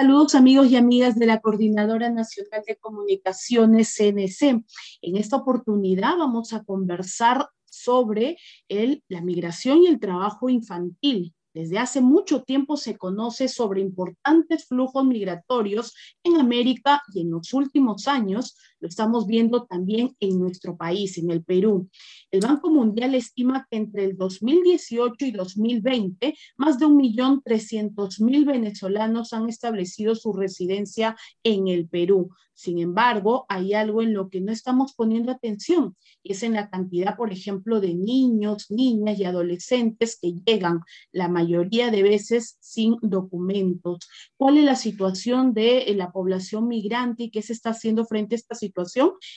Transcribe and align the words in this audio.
Saludos 0.00 0.34
amigos 0.34 0.70
y 0.70 0.76
amigas 0.76 1.18
de 1.18 1.26
la 1.26 1.40
Coordinadora 1.40 2.08
Nacional 2.08 2.62
de 2.66 2.76
Comunicaciones 2.76 3.94
CNC. 3.94 4.64
En 5.02 5.16
esta 5.18 5.36
oportunidad 5.36 6.16
vamos 6.16 6.54
a 6.54 6.64
conversar 6.64 7.50
sobre 7.66 8.38
el, 8.68 9.04
la 9.08 9.20
migración 9.20 9.82
y 9.82 9.88
el 9.88 10.00
trabajo 10.00 10.48
infantil. 10.48 11.34
Desde 11.52 11.78
hace 11.78 12.00
mucho 12.00 12.44
tiempo 12.44 12.78
se 12.78 12.96
conoce 12.96 13.46
sobre 13.46 13.82
importantes 13.82 14.64
flujos 14.64 15.04
migratorios 15.04 15.94
en 16.24 16.40
América 16.40 17.02
y 17.12 17.20
en 17.20 17.32
los 17.32 17.52
últimos 17.52 18.08
años 18.08 18.56
lo 18.80 18.88
estamos 18.88 19.26
viendo 19.26 19.64
también 19.64 20.16
en 20.20 20.38
nuestro 20.38 20.76
país, 20.76 21.18
en 21.18 21.30
el 21.30 21.44
Perú. 21.44 21.88
El 22.30 22.40
Banco 22.40 22.70
Mundial 22.70 23.14
estima 23.14 23.66
que 23.70 23.76
entre 23.76 24.04
el 24.04 24.16
2018 24.16 25.26
y 25.26 25.30
2020, 25.32 26.34
más 26.56 26.78
de 26.78 26.86
1.300.000 26.86 28.46
venezolanos 28.46 29.32
han 29.32 29.48
establecido 29.48 30.14
su 30.14 30.32
residencia 30.32 31.16
en 31.42 31.68
el 31.68 31.88
Perú. 31.88 32.30
Sin 32.60 32.78
embargo, 32.78 33.46
hay 33.48 33.72
algo 33.72 34.02
en 34.02 34.12
lo 34.12 34.28
que 34.28 34.42
no 34.42 34.52
estamos 34.52 34.92
poniendo 34.94 35.32
atención, 35.32 35.96
y 36.22 36.32
es 36.32 36.42
en 36.42 36.52
la 36.52 36.68
cantidad, 36.68 37.16
por 37.16 37.32
ejemplo, 37.32 37.80
de 37.80 37.94
niños, 37.94 38.66
niñas 38.70 39.18
y 39.18 39.24
adolescentes 39.24 40.18
que 40.20 40.34
llegan, 40.44 40.80
la 41.10 41.28
mayoría 41.28 41.90
de 41.90 42.02
veces 42.02 42.58
sin 42.60 42.96
documentos. 43.00 44.06
¿Cuál 44.36 44.58
es 44.58 44.64
la 44.64 44.76
situación 44.76 45.54
de 45.54 45.90
la 45.96 46.12
población 46.12 46.68
migrante 46.68 47.22
y 47.22 47.30
qué 47.30 47.40
se 47.40 47.54
está 47.54 47.70
haciendo 47.70 48.04
frente 48.04 48.34
a 48.34 48.36
esta 48.36 48.54
situación? 48.54 48.69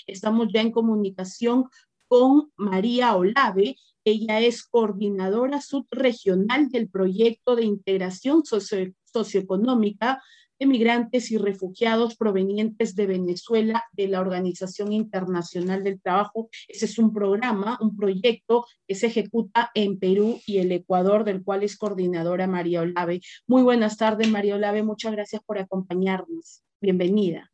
Estamos 0.07 0.47
ya 0.53 0.61
en 0.61 0.71
comunicación 0.71 1.65
con 2.07 2.51
María 2.55 3.15
Olave. 3.15 3.77
Ella 4.05 4.39
es 4.39 4.63
coordinadora 4.63 5.61
subregional 5.61 6.69
del 6.69 6.89
proyecto 6.89 7.55
de 7.55 7.65
integración 7.65 8.43
socioeconómica 8.45 10.21
de 10.59 10.65
migrantes 10.65 11.31
y 11.31 11.37
refugiados 11.37 12.15
provenientes 12.15 12.95
de 12.95 13.07
Venezuela 13.07 13.83
de 13.93 14.07
la 14.07 14.21
Organización 14.21 14.93
Internacional 14.93 15.83
del 15.83 16.01
Trabajo. 16.01 16.49
Ese 16.67 16.85
es 16.85 16.99
un 16.99 17.13
programa, 17.13 17.77
un 17.81 17.95
proyecto 17.95 18.65
que 18.87 18.95
se 18.95 19.07
ejecuta 19.07 19.71
en 19.73 19.99
Perú 19.99 20.39
y 20.45 20.57
el 20.57 20.71
Ecuador, 20.71 21.23
del 21.23 21.43
cual 21.43 21.63
es 21.63 21.77
coordinadora 21.77 22.47
María 22.47 22.81
Olave. 22.81 23.21
Muy 23.47 23.63
buenas 23.63 23.97
tardes, 23.97 24.29
María 24.29 24.55
Olave. 24.55 24.83
Muchas 24.83 25.13
gracias 25.13 25.41
por 25.43 25.57
acompañarnos. 25.57 26.63
Bienvenida. 26.81 27.52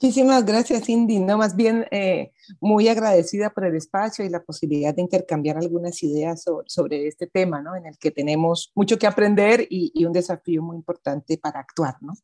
Muchísimas 0.00 0.44
gracias, 0.44 0.84
Cindy. 0.84 1.18
No, 1.18 1.38
más 1.38 1.56
bien 1.56 1.84
eh, 1.90 2.30
muy 2.60 2.86
agradecida 2.86 3.50
por 3.50 3.64
el 3.64 3.74
espacio 3.74 4.24
y 4.24 4.28
la 4.28 4.44
posibilidad 4.44 4.94
de 4.94 5.02
intercambiar 5.02 5.56
algunas 5.56 6.00
ideas 6.04 6.44
sobre, 6.66 7.08
este 7.08 7.26
tema, 7.26 7.60
¿no? 7.62 7.74
En 7.74 7.86
el 7.86 7.98
que 7.98 8.12
tenemos 8.12 8.70
mucho 8.76 8.96
que 8.96 9.08
aprender 9.08 9.66
y, 9.68 9.90
y 9.92 10.04
un 10.04 10.12
desafío 10.12 10.62
muy 10.62 10.76
importante 10.76 11.36
para 11.36 11.58
actuar, 11.58 11.96
¿no? 12.00 12.14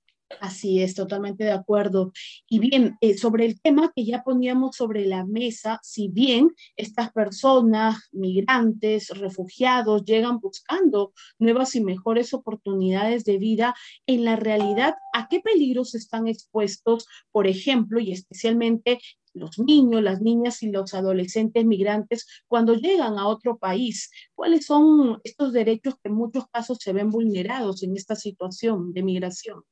Así 0.40 0.82
es, 0.82 0.94
totalmente 0.94 1.44
de 1.44 1.52
acuerdo. 1.52 2.12
Y 2.48 2.58
bien, 2.58 2.96
eh, 3.00 3.16
sobre 3.16 3.46
el 3.46 3.60
tema 3.60 3.92
que 3.94 4.04
ya 4.04 4.22
poníamos 4.24 4.76
sobre 4.76 5.06
la 5.06 5.24
mesa, 5.24 5.78
si 5.82 6.08
bien 6.08 6.50
estas 6.76 7.12
personas, 7.12 8.08
migrantes, 8.12 9.08
refugiados, 9.10 10.04
llegan 10.04 10.40
buscando 10.40 11.12
nuevas 11.38 11.74
y 11.76 11.82
mejores 11.82 12.34
oportunidades 12.34 13.24
de 13.24 13.38
vida, 13.38 13.74
en 14.06 14.24
la 14.24 14.36
realidad, 14.36 14.94
¿a 15.14 15.28
qué 15.28 15.40
peligros 15.40 15.94
están 15.94 16.26
expuestos, 16.26 17.06
por 17.30 17.46
ejemplo, 17.46 18.00
y 18.00 18.12
especialmente 18.12 18.98
los 19.34 19.58
niños, 19.58 20.02
las 20.02 20.20
niñas 20.20 20.62
y 20.62 20.70
los 20.70 20.94
adolescentes 20.94 21.64
migrantes 21.64 22.26
cuando 22.48 22.74
llegan 22.74 23.18
a 23.18 23.28
otro 23.28 23.56
país? 23.58 24.10
¿Cuáles 24.34 24.66
son 24.66 25.20
estos 25.24 25.52
derechos 25.52 25.94
que 26.02 26.08
en 26.08 26.14
muchos 26.16 26.46
casos 26.48 26.78
se 26.80 26.92
ven 26.92 27.10
vulnerados 27.10 27.82
en 27.82 27.96
esta 27.96 28.16
situación 28.16 28.92
de 28.92 29.02
migración? 29.02 29.62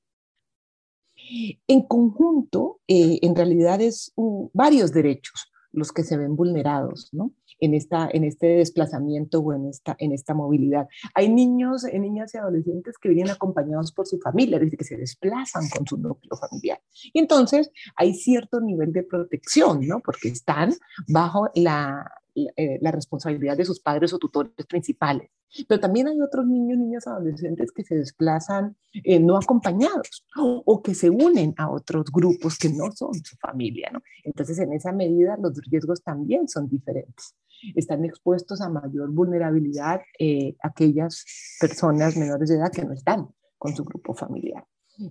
En 1.67 1.83
conjunto, 1.83 2.81
eh, 2.87 3.19
en 3.23 3.35
realidad 3.35 3.81
es 3.81 4.13
varios 4.53 4.93
derechos 4.93 5.53
los 5.73 5.91
que 5.91 6.05
se 6.05 6.17
ven 6.17 6.37
vulnerados 6.37 7.09
¿no? 7.13 7.33
en, 7.59 7.75
esta, 7.75 8.09
en 8.13 8.25
este 8.25 8.47
desplazamiento 8.47 9.41
o 9.41 9.53
en 9.53 9.69
esta, 9.69 9.97
en 9.99 10.13
esta 10.13 10.35
movilidad. 10.35 10.87
Hay 11.15 11.29
niños, 11.29 11.85
eh, 11.85 11.99
niñas 11.99 12.35
y 12.35 12.39
adolescentes 12.39 12.99
que 12.99 13.09
vienen 13.09 13.33
acompañados 13.33 13.93
por 13.93 14.07
su 14.07 14.19
familia, 14.19 14.57
es 14.57 14.65
decir, 14.65 14.79
que 14.79 14.85
se 14.85 14.97
desplazan 14.97 15.69
con 15.71 15.87
su 15.87 15.97
núcleo 15.97 16.37
familiar. 16.37 16.81
Y 17.13 17.19
entonces 17.19 17.71
hay 17.97 18.15
cierto 18.15 18.61
nivel 18.61 18.93
de 18.93 19.03
protección, 19.03 19.87
¿no? 19.87 20.01
porque 20.01 20.29
están 20.29 20.75
bajo 21.09 21.49
la, 21.55 22.05
eh, 22.35 22.79
la 22.81 22.91
responsabilidad 22.91 23.57
de 23.57 23.65
sus 23.65 23.81
padres 23.81 24.13
o 24.13 24.19
tutores 24.19 24.67
principales. 24.67 25.31
Pero 25.69 25.81
también 25.81 26.09
hay 26.09 26.19
otros 26.21 26.47
niños, 26.47 26.79
niñas, 26.79 27.07
adolescentes 27.07 27.71
que 27.73 27.85
se 27.85 27.95
desplazan 27.97 28.75
eh, 29.05 29.21
no 29.21 29.37
acompañados 29.37 30.25
o, 30.35 30.83
que 30.83 30.95
se 30.95 31.11
unen 31.11 31.53
a 31.59 31.71
otros 31.71 32.07
grupos 32.11 32.57
que 32.57 32.71
no 32.71 32.91
son 32.93 33.15
su 33.23 33.37
familia. 33.37 33.91
¿no? 33.93 34.03
Entonces, 34.25 34.59
en 34.61 34.73
esa 34.73 34.93
medida, 34.93 35.37
los 35.37 35.53
riesgos 35.71 36.03
también 36.03 36.49
son 36.49 36.69
diferentes. 36.69 37.35
Están 37.77 38.05
expuestos 38.05 38.63
a 38.63 38.71
mayor 38.71 39.11
vulnerabilidad 39.11 40.01
eh, 40.19 40.57
aquellas 40.63 41.25
personas 41.61 42.17
menores 42.17 42.49
de 42.49 42.57
edad 42.57 42.73
que 42.73 42.85
no 42.85 42.95
están 42.95 43.29
con 43.59 43.77
su 43.77 43.85
grupo 43.85 44.15
familiar 44.15 44.65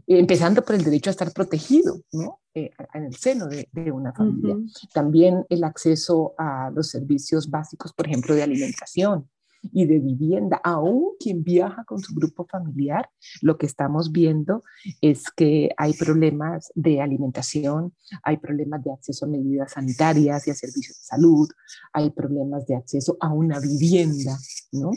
empezando 0.08 0.64
por 0.64 0.76
el 0.76 0.84
derecho 0.84 1.10
a 1.10 1.12
estar 1.12 1.32
protegido 1.34 2.02
¿no? 2.12 2.41
Eh, 2.54 2.70
en 2.94 3.06
el 3.06 3.16
seno 3.16 3.48
de, 3.48 3.68
una 3.94 4.12
familia. 4.12 4.58
También 4.94 5.46
el 5.48 5.64
acceso 5.64 6.34
a 6.38 6.70
los 6.70 6.90
servicios 6.90 7.50
básicos, 7.50 7.94
por 7.94 8.08
ejemplo, 8.08 8.36
de 8.36 8.44
alimentación, 8.44 9.30
y 9.62 9.86
de 9.86 10.00
vivienda, 10.00 10.60
aún 10.64 11.12
quien 11.20 11.44
viaja 11.44 11.84
con 11.84 12.00
su 12.00 12.14
grupo 12.16 12.46
familiar, 12.46 13.10
lo 13.42 13.58
que 13.58 13.66
estamos 13.66 14.12
viendo 14.12 14.64
es 15.02 15.30
que 15.32 15.70
hay 15.78 15.94
problemas 15.94 16.72
de 16.76 17.02
alimentación, 17.02 17.94
hay 18.24 18.38
problemas 18.38 18.84
de 18.84 18.92
acceso 18.92 19.26
a 19.26 19.30
medidas 19.30 19.74
sanitarias 19.74 20.48
y 20.48 20.52
a 20.52 20.56
servicios 20.56 20.98
de 20.98 21.04
salud, 21.04 21.50
hay 21.94 22.10
problemas 22.10 22.66
de 22.66 22.76
acceso 22.76 23.18
a 23.20 23.32
una 23.32 23.60
vivienda, 23.60 24.38
¿no? 24.72 24.92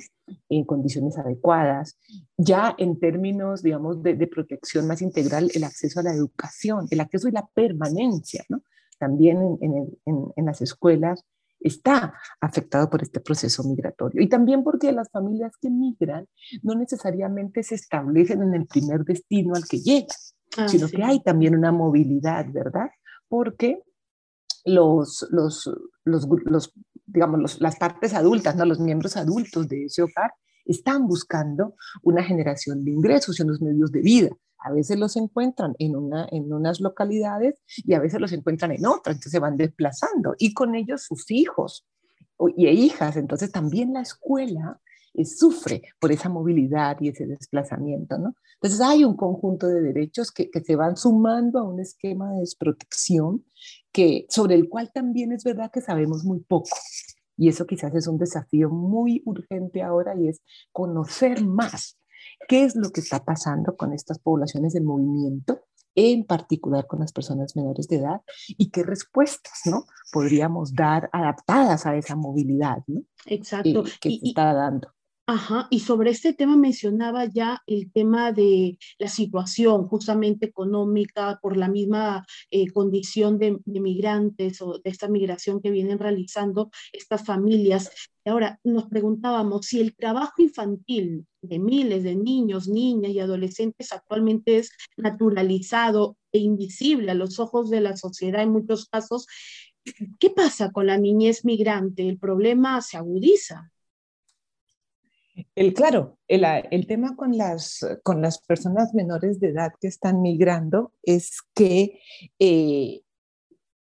En 0.49 0.65
condiciones 0.65 1.19
adecuadas. 1.19 1.99
Ya 2.39 2.75
en 2.79 2.99
términos, 2.99 3.63
digamos, 3.63 4.03
de, 4.03 4.27
protección 4.27 4.87
más 4.87 5.03
integral, 5.03 5.51
el 5.55 5.65
acceso 5.65 6.01
a 6.01 6.03
la 6.03 6.15
educación, 6.15 6.87
el 6.91 7.01
acceso 7.01 7.29
y 7.29 7.33
la 7.33 7.47
permanencia, 7.47 8.45
¿no? 8.49 8.63
También 8.99 9.59
en, 9.61 9.99
en 10.07 10.45
las 10.47 10.63
escuelas 10.63 11.25
está 11.65 12.15
afectado 12.41 12.89
por 12.91 13.03
este 13.03 13.21
proceso 13.21 13.65
migratorio. 13.65 14.23
Y 14.23 14.29
también 14.29 14.63
porque 14.63 14.93
las 14.93 15.11
familias 15.11 15.57
que 15.61 15.71
migran 15.71 16.27
no 16.63 16.75
necesariamente 16.75 17.63
se 17.63 17.75
establecen 17.75 18.43
en 18.43 18.55
el 18.55 18.67
primer 18.67 19.05
destino 19.05 19.55
al 19.55 19.65
que 19.65 19.79
llegan, 19.79 20.17
ah, 20.59 20.69
sino 20.69 20.89
que 20.89 21.03
hay 21.03 21.23
también 21.23 21.57
una 21.57 21.73
movilidad, 21.73 22.47
¿verdad? 22.53 22.91
Porque 23.29 23.83
los, 24.67 25.27
los, 25.31 25.71
los, 26.05 26.73
digamos, 27.07 27.61
las 27.61 27.77
partes 27.77 28.15
adultas, 28.15 28.55
¿no? 28.57 28.67
los 28.67 28.79
miembros 28.79 29.17
adultos 29.17 29.67
de 29.67 29.87
ese 29.87 30.03
hogar, 30.03 30.33
están 30.67 31.07
buscando 31.07 31.75
una 32.03 32.23
generación 32.23 32.85
de 32.85 32.91
ingresos 32.91 33.39
y 33.39 33.43
unos 33.43 33.61
medios 33.61 33.91
de 33.91 34.01
vida. 34.01 34.31
A 34.65 34.73
veces 34.73 34.99
los 34.99 35.17
encuentran 35.17 35.75
en, 35.79 35.95
una, 35.95 36.27
en 36.31 36.53
unas 36.53 36.81
localidades 36.81 37.63
y 37.77 37.95
a 37.95 38.01
veces 38.01 38.21
los 38.21 38.33
encuentran 38.33 38.73
en 38.73 38.87
otras, 38.87 39.17
entonces 39.17 39.33
se 39.33 39.39
van 39.39 39.57
desplazando 39.57 40.35
y 40.39 40.55
con 40.55 40.75
ellos 40.75 41.03
sus 41.03 41.31
hijos 41.31 41.87
y 42.57 42.67
hijas. 42.69 43.17
Entonces 43.17 43.53
también 43.53 43.93
la 43.93 44.01
escuela 44.01 44.81
eh, 45.15 45.25
sufre 45.25 45.83
por 46.01 46.13
esa 46.13 46.29
movilidad 46.29 46.97
y 47.01 47.11
ese 47.11 47.27
desplazamiento, 47.27 48.19
¿no? 48.19 48.35
Entonces 48.55 48.81
hay 48.81 49.05
un 49.05 49.17
conjunto 49.17 49.69
de 49.69 49.83
derechos 49.83 50.33
que, 50.33 50.51
que, 50.51 50.61
se 50.61 50.77
van 50.77 50.97
sumando 50.97 51.59
a 51.59 51.63
un 51.63 51.81
esquema 51.81 52.33
de 52.33 52.41
desprotección 52.41 53.45
que, 53.93 54.27
sobre 54.31 54.55
el 54.55 54.69
cual 54.69 54.91
también 54.93 55.33
es 55.33 55.45
verdad 55.45 55.71
que 55.71 55.83
sabemos 55.83 56.25
muy 56.25 56.41
poco. 56.41 56.71
Y 57.37 57.49
eso 57.49 57.67
quizás 57.67 57.95
es 57.95 58.07
un 58.07 58.19
desafío 58.19 58.71
muy 58.71 59.23
urgente 59.25 59.83
ahora 59.83 60.15
y 60.17 60.29
es 60.29 60.41
conocer 60.73 61.45
más 61.45 61.99
qué 62.49 62.65
es 62.65 62.77
lo 62.77 62.91
que 62.91 63.01
está 63.01 63.25
pasando 63.25 63.77
con 63.77 63.93
estas 63.93 64.19
poblaciones 64.19 64.73
del 64.73 64.85
movimiento, 64.85 65.63
en 65.95 66.25
particular 66.25 66.87
con 66.87 67.01
las 67.01 67.13
personas 67.13 67.55
menores 67.57 67.87
de 67.89 67.97
edad, 67.97 68.21
y 68.49 68.71
qué 68.71 68.83
respuestas 68.83 69.61
¿no? 69.67 69.85
podríamos 70.13 70.75
dar 70.75 71.09
adaptadas 71.13 71.87
a 71.87 71.97
esa 71.97 72.17
movilidad 72.17 72.79
¿no? 72.87 73.03
Exacto. 73.27 73.87
Eh, 73.87 73.91
que 74.01 74.11
se 74.11 74.29
está 74.29 74.53
dando. 74.53 74.89
Ajá, 75.27 75.69
y 75.71 75.81
sobre 75.81 76.11
este 76.11 76.35
tema 76.35 76.55
mencionaba 76.55 77.25
ya 77.25 77.63
el 77.67 77.91
tema 77.91 78.31
de 78.31 78.77
la 78.99 79.09
situación 79.09 79.87
justamente 79.87 80.45
económica 80.45 81.39
por 81.41 81.57
la 81.57 81.69
misma 81.69 82.27
eh, 82.51 82.71
condición 82.71 83.39
de, 83.39 83.59
migrantes 83.65 84.61
o 84.61 84.81
de 84.81 84.91
esta 84.91 85.09
migración 85.09 85.63
que 85.63 85.71
vienen 85.71 85.99
realizando 85.99 86.71
estas 86.93 87.25
familias. 87.25 87.91
Ahora, 88.27 88.61
nos 88.65 88.85
preguntábamos 88.85 89.65
si 89.65 89.81
el 89.81 89.97
trabajo 89.97 90.43
infantil 90.43 91.27
de 91.41 91.59
miles 91.59 92.03
de 92.03 92.17
niños, 92.17 92.69
niñas 92.69 93.13
y 93.13 93.21
adolescentes 93.21 93.93
actualmente 93.93 94.59
es 94.59 94.73
naturalizado 94.99 96.19
e 96.33 96.39
invisible 96.39 97.13
a 97.13 97.15
los 97.15 97.39
ojos 97.39 97.71
de 97.71 97.81
la 97.81 97.97
sociedad 97.97 98.43
en 98.43 98.51
muchos 98.51 98.89
casos, 98.91 99.27
¿qué 100.19 100.29
pasa 100.29 100.71
con 100.71 100.87
la 100.87 100.99
niñez 100.99 101.47
migrante? 101.47 102.07
El 102.07 102.19
problema 102.19 102.83
se 102.83 102.99
agudiza. 102.99 103.71
El, 105.57 105.75
claro, 105.75 106.19
el, 106.29 106.45
el, 106.71 106.87
tema 106.87 107.17
con 107.17 107.37
las, 107.37 107.85
con 108.03 108.23
las 108.23 108.39
personas 108.39 108.95
menores 108.95 109.41
de 109.41 109.49
edad 109.49 109.73
que 109.81 109.89
están 109.89 110.23
migrando 110.23 110.93
es 111.03 111.41
que 111.55 112.01
eh, 112.39 113.01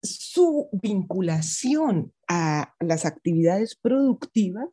su 0.01 0.69
vinculación 0.71 2.13
a 2.27 2.73
las 2.79 3.05
actividades 3.05 3.75
productivas 3.75 4.69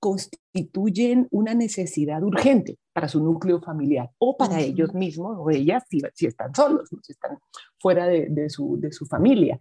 constituyen 0.00 1.28
una 1.30 1.54
necesidad 1.54 2.22
urgente 2.22 2.78
para 2.92 3.08
su 3.08 3.22
núcleo 3.22 3.60
familiar 3.60 4.10
o 4.18 4.36
para 4.36 4.60
ellos 4.60 4.94
mismos 4.94 5.36
o 5.38 5.50
ellas 5.50 5.84
si, 5.88 6.00
si 6.14 6.26
están 6.26 6.52
solos, 6.54 6.88
si 7.02 7.12
están 7.12 7.38
fuera 7.78 8.06
de, 8.06 8.26
de, 8.28 8.50
su, 8.50 8.78
de 8.80 8.90
su 8.90 9.06
familia. 9.06 9.60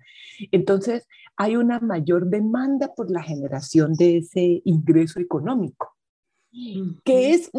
Entonces, 0.52 1.08
hay 1.36 1.56
una 1.56 1.80
mayor 1.80 2.28
demanda 2.28 2.96
por 2.96 3.12
la 3.12 3.22
generación 3.22 3.94
de 3.94 4.18
ese 4.18 4.62
ingreso 4.66 5.20
económico 5.20 5.97
que 7.04 7.32
es 7.32 7.52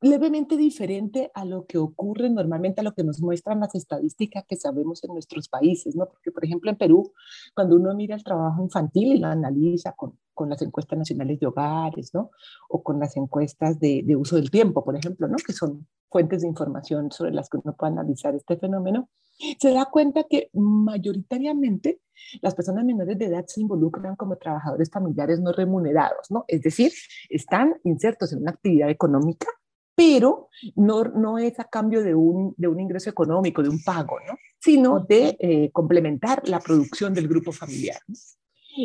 levemente 0.00 0.56
diferente 0.56 1.30
a 1.34 1.44
lo 1.44 1.66
que 1.66 1.78
ocurre 1.78 2.30
normalmente, 2.30 2.80
a 2.80 2.84
lo 2.84 2.94
que 2.94 3.04
nos 3.04 3.20
muestran 3.20 3.60
las 3.60 3.74
estadísticas 3.74 4.44
que 4.46 4.56
sabemos 4.56 5.02
en 5.04 5.12
nuestros 5.12 5.48
países, 5.48 5.94
¿no? 5.96 6.06
Porque, 6.06 6.32
por 6.32 6.44
ejemplo, 6.44 6.70
en 6.70 6.76
Perú, 6.76 7.12
cuando 7.54 7.76
uno 7.76 7.94
mira 7.94 8.14
el 8.14 8.24
trabajo 8.24 8.62
infantil 8.62 9.12
y 9.12 9.18
lo 9.18 9.28
analiza 9.28 9.92
con, 9.92 10.18
con 10.36 10.50
las 10.50 10.62
encuestas 10.62 10.96
nacionales 10.96 11.40
de 11.40 11.46
hogares, 11.48 12.14
¿no? 12.14 12.30
O 12.68 12.84
con 12.84 13.00
las 13.00 13.16
encuestas 13.16 13.80
de, 13.80 14.02
de, 14.04 14.14
uso 14.14 14.36
del 14.36 14.50
tiempo, 14.50 14.84
por 14.84 14.94
ejemplo, 14.94 15.26
¿no? 15.26 15.36
Que 15.44 15.52
son 15.52 15.88
fuentes 16.10 16.42
de 16.42 16.48
información 16.48 17.10
sobre 17.10 17.32
las 17.32 17.48
que 17.48 17.56
uno 17.56 17.74
puede 17.74 17.92
analizar 17.92 18.34
este 18.34 18.56
fenómeno, 18.56 19.08
se 19.58 19.72
da 19.72 19.86
cuenta 19.86 20.24
que 20.24 20.50
mayoritariamente 20.52 22.00
las 22.40 22.54
personas 22.54 22.84
menores 22.84 23.18
de 23.18 23.26
edad 23.26 23.44
se 23.46 23.60
involucran 23.60 24.16
como 24.16 24.36
trabajadores 24.36 24.90
familiares 24.90 25.40
no 25.40 25.52
remunerados, 25.52 26.30
¿no? 26.30 26.44
Es 26.48 26.62
decir, 26.62 26.92
están 27.28 27.74
insertos 27.84 28.32
en 28.32 28.42
una 28.42 28.52
actividad 28.52 28.88
económica, 28.88 29.48
pero 29.94 30.48
no, 30.74 31.04
no 31.04 31.38
es 31.38 31.58
a 31.58 31.64
cambio 31.64 32.02
de 32.02 32.14
un, 32.14 32.54
de 32.56 32.68
un 32.68 32.80
ingreso 32.80 33.10
económico, 33.10 33.62
de 33.62 33.70
un 33.70 33.82
pago, 33.82 34.18
¿no? 34.26 34.34
Sino 34.60 35.00
de 35.00 35.36
eh, 35.40 35.70
complementar 35.72 36.46
la 36.48 36.60
producción 36.60 37.14
del 37.14 37.28
grupo 37.28 37.52
familiar. 37.52 37.98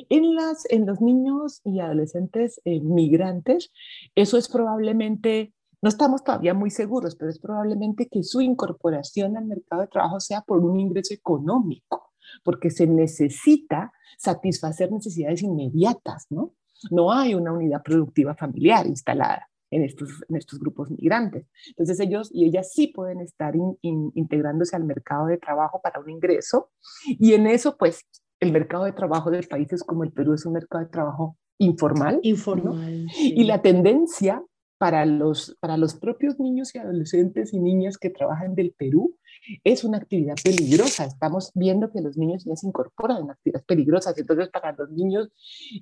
En, 0.09 0.35
las, 0.35 0.65
en 0.69 0.85
los 0.85 1.01
niños 1.01 1.61
y 1.63 1.79
adolescentes 1.79 2.61
eh, 2.65 2.79
migrantes, 2.79 3.71
eso 4.15 4.37
es 4.37 4.47
probablemente 4.47 5.53
no 5.81 5.89
estamos 5.89 6.23
todavía 6.23 6.53
muy 6.53 6.69
seguros, 6.69 7.15
pero 7.15 7.31
es 7.31 7.39
probablemente 7.39 8.07
que 8.07 8.23
su 8.23 8.39
incorporación 8.39 9.35
al 9.35 9.45
mercado 9.45 9.81
de 9.81 9.87
trabajo 9.87 10.19
sea 10.19 10.41
por 10.41 10.59
un 10.63 10.79
ingreso 10.79 11.13
económico, 11.13 12.11
porque 12.43 12.69
se 12.69 12.85
necesita 12.85 13.91
satisfacer 14.17 14.91
necesidades 14.91 15.41
inmediatas, 15.41 16.27
¿no? 16.29 16.53
No 16.91 17.11
hay 17.11 17.33
una 17.33 17.51
unidad 17.51 17.81
productiva 17.81 18.35
familiar 18.35 18.85
instalada 18.85 19.49
en 19.71 19.83
estos, 19.83 20.09
en 20.29 20.35
estos 20.35 20.59
grupos 20.59 20.91
migrantes. 20.91 21.47
Entonces 21.69 21.99
ellos 21.99 22.29
y 22.31 22.45
ellas 22.45 22.71
sí 22.71 22.87
pueden 22.87 23.21
estar 23.21 23.55
integrándose 23.81 24.75
al 24.75 24.83
mercado 24.83 25.27
de 25.27 25.37
trabajo 25.37 25.81
para 25.81 25.99
un 25.99 26.09
ingreso 26.09 26.69
y 27.07 27.33
en 27.33 27.47
eso 27.47 27.77
pues 27.77 28.05
el 28.41 28.51
mercado 28.51 28.83
de 28.83 28.91
trabajo 28.91 29.31
de 29.31 29.43
países 29.43 29.83
como 29.83 30.03
el 30.03 30.11
Perú 30.11 30.33
es 30.33 30.45
un 30.45 30.53
mercado 30.53 30.83
de 30.83 30.89
trabajo 30.89 31.37
informal. 31.59 32.19
Informal. 32.23 33.07
Y 33.15 33.43
la 33.43 33.61
tendencia 33.61 34.43
para 34.79 35.05
los, 35.05 35.55
para 35.59 35.77
los 35.77 35.93
propios 35.93 36.39
niños 36.39 36.73
y 36.73 36.79
adolescentes 36.79 37.53
y 37.53 37.59
niñas 37.59 37.99
que 37.99 38.09
trabajan 38.09 38.55
del 38.55 38.73
Perú 38.75 39.15
es 39.63 39.83
una 39.83 39.99
actividad 39.99 40.35
peligrosa. 40.43 41.05
Estamos 41.05 41.51
viendo 41.53 41.91
que 41.91 42.01
los 42.01 42.17
niños 42.17 42.43
ya 42.43 42.55
se 42.55 42.65
incorporan 42.65 43.21
en 43.21 43.29
actividades 43.29 43.65
peligrosas. 43.67 44.17
Entonces, 44.17 44.49
para 44.49 44.71
los 44.71 44.89
niños 44.89 45.29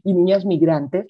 y 0.04 0.14
niñas 0.14 0.46
migrantes, 0.46 1.08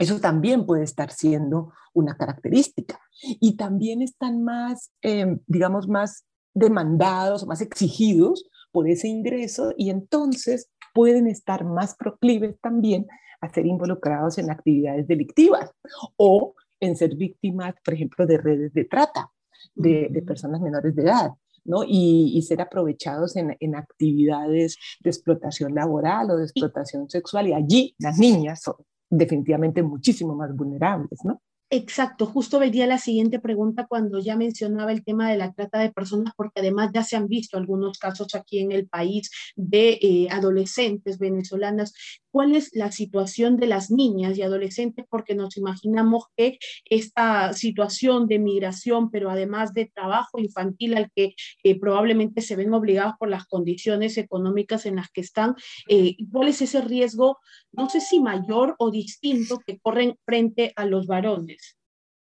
eso 0.00 0.18
también 0.18 0.66
puede 0.66 0.82
estar 0.82 1.12
siendo 1.12 1.72
una 1.94 2.16
característica. 2.16 3.00
Y 3.22 3.56
también 3.56 4.02
están 4.02 4.42
más, 4.42 4.90
em, 5.00 5.38
digamos, 5.46 5.86
más 5.86 6.26
demandados, 6.54 7.46
más 7.46 7.60
exigidos 7.60 8.50
por 8.76 8.90
ese 8.90 9.08
ingreso 9.08 9.72
y 9.74 9.88
entonces 9.88 10.68
pueden 10.92 11.28
estar 11.28 11.64
más 11.64 11.96
proclives 11.96 12.60
también 12.60 13.06
a 13.40 13.48
ser 13.48 13.64
involucrados 13.64 14.36
en 14.36 14.50
actividades 14.50 15.08
delictivas 15.08 15.70
o 16.18 16.52
en 16.78 16.94
ser 16.94 17.16
víctimas, 17.16 17.74
por 17.82 17.94
ejemplo, 17.94 18.26
de 18.26 18.36
redes 18.36 18.74
de 18.74 18.84
trata 18.84 19.30
de, 19.74 20.08
de 20.10 20.20
personas 20.20 20.60
menores 20.60 20.94
de 20.94 21.04
edad. 21.04 21.30
¿no? 21.64 21.84
Y, 21.84 22.32
y, 22.34 22.42
ser 22.42 22.60
aprovechados 22.60 23.34
en, 23.36 23.56
en, 23.60 23.76
actividades 23.76 24.76
de 25.00 25.08
explotación 25.08 25.74
laboral 25.74 26.30
o 26.30 26.36
de 26.36 26.44
explotación 26.44 27.08
sexual. 27.08 27.48
Y 27.48 27.54
allí 27.54 27.94
las 27.98 28.18
niñas 28.18 28.60
son 28.60 28.76
definitivamente 29.08 29.82
muchísimo 29.82 30.34
más 30.34 30.54
vulnerables, 30.54 31.24
¿no? 31.24 31.40
Exacto, 31.70 32.26
justo 32.26 32.60
veía 32.60 32.86
la 32.86 32.98
siguiente 32.98 33.40
pregunta 33.40 33.86
cuando 33.88 34.20
ya 34.20 34.36
mencionaba 34.36 34.92
el 34.92 35.02
tema 35.04 35.28
de 35.28 35.36
la 35.36 35.52
trata 35.52 35.80
de 35.80 35.90
personas, 35.92 36.32
porque 36.36 36.60
además 36.60 36.90
ya 36.94 37.02
se 37.02 37.16
han 37.16 37.26
visto 37.26 37.56
algunos 37.56 37.98
casos 37.98 38.36
aquí 38.36 38.60
en 38.60 38.70
el 38.70 38.86
país 38.88 39.30
de 39.56 39.98
eh, 40.00 40.28
adolescentes 40.30 41.18
venezolanas. 41.18 41.92
¿Cuál 42.36 42.54
es 42.54 42.68
la 42.74 42.92
situación 42.92 43.56
de 43.56 43.66
las 43.66 43.90
niñas 43.90 44.36
y 44.36 44.42
adolescentes? 44.42 45.06
Porque 45.08 45.34
nos 45.34 45.56
imaginamos 45.56 46.24
que 46.36 46.58
esta 46.84 47.54
situación 47.54 48.28
de 48.28 48.38
migración, 48.38 49.10
pero 49.10 49.30
además 49.30 49.72
de 49.72 49.86
trabajo 49.86 50.38
infantil 50.38 50.98
al 50.98 51.10
que 51.16 51.34
eh, 51.64 51.80
probablemente 51.80 52.42
se 52.42 52.54
ven 52.54 52.74
obligados 52.74 53.14
por 53.18 53.30
las 53.30 53.46
condiciones 53.46 54.18
económicas 54.18 54.84
en 54.84 54.96
las 54.96 55.10
que 55.10 55.22
están, 55.22 55.54
eh, 55.88 56.14
¿cuál 56.30 56.48
es 56.48 56.60
ese 56.60 56.82
riesgo, 56.82 57.38
no 57.72 57.88
sé 57.88 58.02
si 58.02 58.20
mayor 58.20 58.76
o 58.78 58.90
distinto, 58.90 59.58
que 59.66 59.78
corren 59.78 60.18
frente 60.26 60.74
a 60.76 60.84
los 60.84 61.06
varones? 61.06 61.78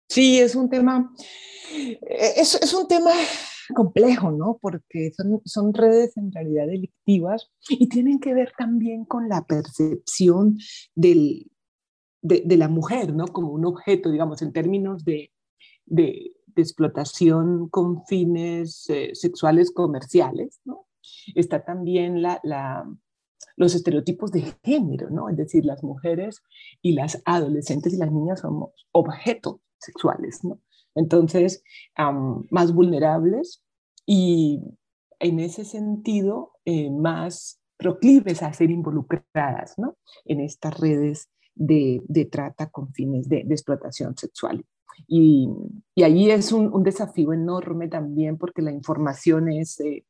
Sí, 0.10 0.38
es 0.38 0.54
un 0.54 0.70
tema, 0.70 1.14
eh, 1.72 2.34
es, 2.36 2.56
es 2.56 2.74
un 2.74 2.90
tema 2.90 3.14
complejo, 3.75 4.31
¿no? 4.31 4.57
Porque 4.62 5.12
son, 5.15 5.42
son 5.45 5.74
redes 5.74 6.18
en 6.18 6.31
realidad 6.31 6.68
delictivas 6.68 7.51
y 7.69 7.88
tienen 7.88 8.19
que 8.19 8.33
ver 8.33 8.54
también 8.57 9.06
con 9.06 9.30
la 9.30 9.45
percepción 9.45 10.57
del, 10.95 11.51
de, 12.21 12.57
la 12.57 12.69
mujer, 12.69 13.13
¿no? 13.13 13.27
Como 13.27 13.51
un 13.51 13.65
objeto, 13.65 14.10
digamos, 14.12 14.42
en 14.42 14.54
términos 14.54 15.04
de, 15.04 15.31
de, 15.86 16.33
de 16.48 16.62
explotación 16.62 17.69
con 17.69 18.06
fines 18.06 18.89
eh, 18.89 19.12
sexuales 19.13 19.71
comerciales, 19.71 20.60
¿no? 20.65 20.88
Está 21.36 21.65
también 21.65 22.21
la, 22.21 22.39
la, 22.44 22.89
los 23.56 23.75
estereotipos 23.75 24.31
de 24.31 24.56
género, 24.63 25.10
¿no? 25.10 25.30
Es 25.30 25.38
decir, 25.38 25.65
las 25.65 25.83
mujeres 25.83 26.42
y 26.81 26.94
las 26.94 27.21
adolescentes 27.25 27.94
y 27.94 27.98
las 27.98 28.12
niñas 28.12 28.39
somos 28.39 28.71
objetos 28.92 29.57
sexuales, 29.77 30.44
¿no? 30.44 30.60
Entonces, 30.95 31.63
um, 31.98 32.45
más 32.50 32.74
vulnerables 32.74 33.63
y 34.06 34.62
en 35.19 35.40
ese 35.40 35.66
sentido 35.66 36.53
eh, 36.65 36.89
más 36.89 37.60
proclives 37.77 38.44
a 38.44 38.53
ser 38.53 38.72
involucradas, 38.72 39.77
¿no? 39.77 39.98
En 40.25 40.39
estas 40.39 40.79
redes 40.79 41.29
de, 41.56 42.01
de 42.08 42.25
trata 42.25 42.70
con 42.70 42.94
fines 42.94 43.27
de, 43.27 43.44
de 43.44 43.53
explotación 43.53 44.18
sexual. 44.18 44.65
Y, 45.08 45.50
y, 45.96 46.03
ahí 46.03 46.29
es 46.29 46.51
un, 46.51 46.72
un, 46.74 46.84
desafío 46.84 47.34
enorme 47.34 47.88
también 47.88 48.38
porque 48.38 48.62
la 48.62 48.72
información 48.72 49.51
es 49.51 49.79
eh, 49.79 50.06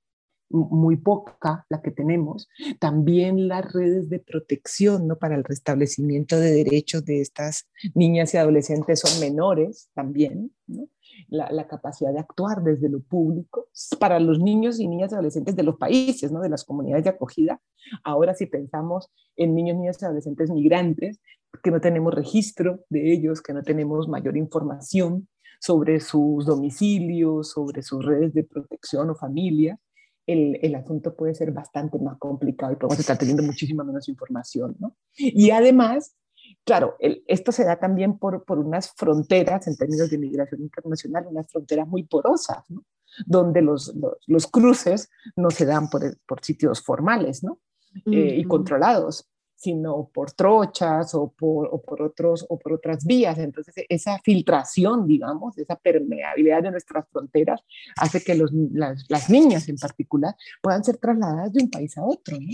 muy 0.54 0.98
poca 0.98 1.66
la 1.70 1.82
que 1.82 1.92
tenemos, 1.92 2.48
también 2.80 3.48
las 3.48 3.74
redes 3.74 4.10
de 4.10 4.20
protección 4.20 5.08
¿no? 5.08 5.18
para 5.18 5.36
el 5.36 5.44
restablecimiento 5.44 6.40
de 6.40 6.52
derechos 6.52 7.04
de 7.06 7.22
estas 7.22 7.68
niñas 7.96 8.34
y 8.34 8.38
adolescentes 8.38 9.00
son 9.00 9.20
menores 9.20 9.90
también, 9.94 10.54
¿no? 10.68 10.88
la, 11.30 11.68
capacidad 11.68 12.14
de 12.14 12.20
actuar 12.20 12.64
desde 12.64 12.90
lo 12.90 13.02
público 13.02 13.68
para 14.00 14.20
los 14.20 14.40
niños 14.40 14.80
y 14.80 14.88
niñas 14.88 15.12
y 15.12 15.16
adolescentes 15.16 15.56
de 15.56 15.64
los 15.64 15.78
países, 15.78 16.32
¿no? 16.32 16.42
de 16.42 16.50
las 16.50 16.64
comunidades 16.64 17.04
de 17.04 17.10
acogida. 17.10 17.60
Ahora 18.04 18.36
si 18.36 18.46
pensamos 18.46 19.10
en 19.36 19.56
niños, 19.56 19.78
niñas 19.78 20.02
y 20.02 20.06
adolescentes 20.06 20.52
migrantes, 20.52 21.20
que 21.64 21.72
no 21.72 21.82
tenemos 21.82 22.14
registro 22.14 22.84
de 22.90 23.12
ellos, 23.12 23.42
que 23.42 23.54
no 23.54 23.64
tenemos 23.64 24.08
mayor 24.08 24.38
información 24.38 25.28
sobre 25.60 26.00
sus 26.00 26.46
domicilios, 26.46 27.52
sobre 27.52 27.84
sus 27.84 28.04
redes 28.04 28.34
de 28.34 28.44
protección 28.44 29.10
o 29.10 29.16
familia, 29.16 29.80
el, 30.26 30.60
el, 30.62 30.76
asunto 30.76 31.16
puede 31.16 31.36
ser 31.36 31.52
bastante 31.52 32.00
más 32.00 32.18
complicado 32.18 32.74
y 32.74 32.76
podemos 32.76 33.00
estar 33.00 33.18
teniendo 33.18 33.44
muchísima 33.44 33.84
menos 33.84 34.08
información, 34.08 34.76
¿no? 34.80 34.96
Y 35.18 35.52
además, 35.52 36.16
claro, 36.64 36.96
el, 37.00 37.24
esto 37.28 37.52
se 37.52 37.66
da 37.66 37.80
también 37.80 38.18
por, 38.18 38.46
por 38.46 38.60
unas 38.60 38.92
fronteras 38.92 39.68
en 39.68 39.76
términos 39.76 40.10
de 40.10 40.18
migración 40.18 40.62
internacional, 40.62 41.26
unas 41.28 41.50
fronteras 41.52 41.88
muy 41.88 42.04
porosas, 42.04 42.70
¿no? 42.70 42.84
Donde 43.26 43.62
los, 43.62 43.94
los, 43.96 44.18
los 44.26 44.48
cruces 44.48 45.10
no 45.36 45.52
se 45.52 45.66
dan 45.66 45.90
por, 45.90 46.02
por 46.26 46.44
sitios 46.44 46.82
formales, 46.82 47.44
¿no? 47.44 47.60
Uh 48.06 48.10
-huh. 48.10 48.18
eh, 48.18 48.36
y 48.38 48.44
controlados, 48.46 49.30
sino 49.64 50.10
por 50.14 50.32
trochas 50.34 51.16
o 51.16 51.30
por, 51.30 51.70
o 51.72 51.82
por, 51.82 52.02
otros, 52.02 52.46
o 52.50 52.60
por 52.60 52.74
otras 52.74 53.06
vías. 53.06 53.38
Entonces, 53.38 53.74
esa 53.88 54.20
filtración, 54.20 55.08
digamos, 55.08 55.58
esa 55.58 55.78
permeabilidad 55.78 56.64
de 56.64 56.72
nuestras 56.72 57.08
fronteras 57.08 57.62
hace 57.96 58.22
que 58.22 58.36
los, 58.36 58.52
las, 58.52 59.06
las, 59.08 59.30
niñas 59.30 59.70
en 59.70 59.78
particular 59.78 60.36
puedan 60.62 60.84
ser 60.84 60.98
trasladadas 60.98 61.54
de 61.54 61.64
un 61.64 61.70
país 61.70 61.98
a 61.98 62.04
otro, 62.04 62.38
¿no? 62.38 62.48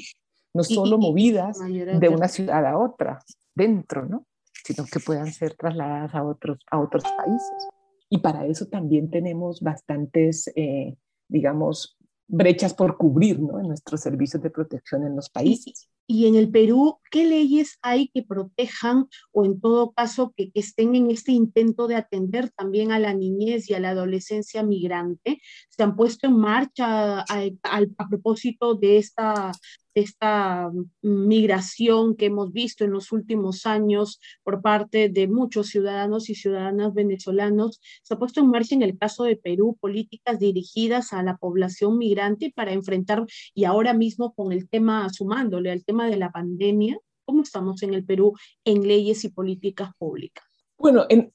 No 0.54 0.64
solo 0.64 0.98
y, 0.98 1.00
movidas 1.00 1.60
de 1.60 2.10
una 2.10 2.28
ciudad 2.28 2.64
a 2.66 2.78
otra, 2.78 3.20
dentro, 3.56 4.06
¿no? 4.06 4.26
sino 4.64 4.86
que 4.86 5.00
puedan 5.00 5.32
ser 5.32 5.56
trasladadas 5.56 6.14
a 6.14 6.24
otros, 6.24 6.60
a 6.70 6.80
otros 6.80 7.04
países. 7.04 7.68
Y 8.10 8.20
para 8.20 8.46
eso 8.46 8.68
también 8.68 9.10
tenemos 9.10 9.62
bastantes, 9.62 10.52
eh, 10.56 10.96
digamos, 11.28 11.98
brechas 12.28 12.74
por 12.74 12.98
cubrir 12.98 13.40
¿no? 13.40 13.60
en 13.60 13.68
nuestros 13.68 14.02
servicios 14.02 14.42
de 14.44 14.50
protección 14.52 15.04
en 15.06 15.16
los 15.16 15.30
países. 15.30 15.90
Y 16.12 16.26
en 16.26 16.34
el 16.34 16.50
Perú, 16.50 16.98
¿qué 17.12 17.24
leyes 17.24 17.78
hay 17.84 18.08
que 18.08 18.24
protejan 18.24 19.06
o 19.32 19.46
en 19.46 19.62
todo 19.62 19.92
caso 19.92 20.34
que, 20.36 20.50
estén 20.56 20.96
en 20.96 21.12
este 21.12 21.34
intento 21.34 21.88
de 21.88 21.98
atender 21.98 22.50
también 22.50 22.92
a 22.92 22.98
la 22.98 23.14
niñez 23.14 23.70
y 23.70 23.76
a 23.76 23.80
la 23.80 23.92
adolescencia 23.92 24.64
migrante? 24.64 25.40
¿Se 25.70 25.84
han 25.84 25.96
puesto 25.96 26.26
en 26.26 26.36
marcha 26.36 27.20
a, 27.20 27.26
a 27.64 28.10
propósito 28.10 28.74
de 28.74 28.98
esta 28.98 29.52
esta 30.00 30.72
migración 31.02 32.16
que 32.16 32.28
hemos 32.28 32.52
visto 32.52 32.84
en 32.84 32.92
los 32.92 33.12
últimos 33.12 33.66
años 33.66 34.20
por 34.44 34.62
parte 34.62 35.10
de 35.10 35.28
muchos 35.28 35.68
ciudadanos 35.68 36.30
y 36.30 36.36
ciudadanas 36.36 36.94
venezolanos, 36.94 37.82
se 38.04 38.14
ha 38.14 38.18
puesto 38.18 38.40
en 38.40 38.50
marcha 38.50 38.76
en 38.76 38.82
el 38.82 38.98
caso 38.98 39.24
de 39.24 39.36
Perú 39.36 39.78
políticas 39.80 40.40
dirigidas 40.40 41.14
a 41.14 41.24
la 41.24 41.38
población 41.38 41.98
migrante 41.98 42.52
para 42.56 42.74
enfrentar, 42.74 43.26
y 43.54 43.66
ahora 43.66 43.94
mismo 43.94 44.34
con 44.34 44.52
el 44.52 44.70
tema, 44.70 45.10
sumándole 45.10 45.72
al 45.72 45.86
tema 45.86 46.08
de 46.08 46.18
la 46.18 46.32
pandemia, 46.32 46.98
¿cómo 47.26 47.44
estamos 47.44 47.84
en 47.84 47.94
el 47.94 48.06
Perú 48.06 48.34
en 48.66 48.88
leyes 48.88 49.24
y 49.24 49.30
políticas 49.30 49.92
públicas? 49.98 50.44
Bueno, 50.78 51.06
en, 51.10 51.34